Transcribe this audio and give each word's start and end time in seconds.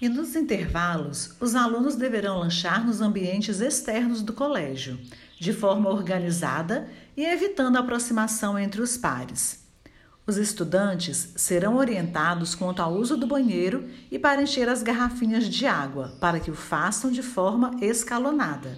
E 0.00 0.10
nos 0.10 0.36
intervalos, 0.36 1.34
os 1.40 1.54
alunos 1.54 1.96
deverão 1.96 2.40
lanchar 2.40 2.84
nos 2.84 3.00
ambientes 3.00 3.60
externos 3.60 4.20
do 4.20 4.34
colégio, 4.34 4.98
de 5.40 5.54
forma 5.54 5.88
organizada 5.88 6.86
e 7.16 7.24
evitando 7.24 7.76
a 7.76 7.80
aproximação 7.80 8.58
entre 8.58 8.82
os 8.82 8.98
pares. 8.98 9.64
Os 10.26 10.36
estudantes 10.36 11.32
serão 11.36 11.76
orientados 11.76 12.54
quanto 12.54 12.82
ao 12.82 12.92
uso 12.92 13.16
do 13.16 13.26
banheiro 13.26 13.88
e 14.10 14.18
para 14.18 14.42
encher 14.42 14.68
as 14.68 14.82
garrafinhas 14.82 15.48
de 15.48 15.66
água, 15.66 16.14
para 16.20 16.40
que 16.40 16.50
o 16.50 16.54
façam 16.54 17.10
de 17.10 17.22
forma 17.22 17.70
escalonada. 17.80 18.76